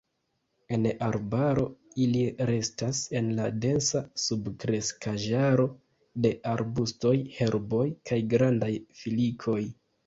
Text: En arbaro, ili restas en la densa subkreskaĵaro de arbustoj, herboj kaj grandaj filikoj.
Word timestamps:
En 0.75 0.85
arbaro, 1.07 1.65
ili 2.05 2.21
restas 2.51 3.03
en 3.21 3.29
la 3.41 3.47
densa 3.67 4.03
subkreskaĵaro 4.25 5.69
de 6.27 6.35
arbustoj, 6.57 7.17
herboj 7.39 7.87
kaj 8.11 8.23
grandaj 8.35 8.77
filikoj. 9.05 9.63